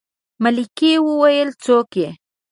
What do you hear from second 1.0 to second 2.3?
وويلې څوک يې.